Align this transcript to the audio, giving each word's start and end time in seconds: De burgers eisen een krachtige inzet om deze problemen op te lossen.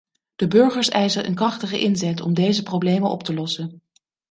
De 0.35 0.47
burgers 0.47 0.89
eisen 0.89 1.25
een 1.25 1.35
krachtige 1.35 1.79
inzet 1.81 2.21
om 2.21 2.33
deze 2.33 2.63
problemen 2.63 3.09
op 3.09 3.23
te 3.23 3.33
lossen. 3.33 3.81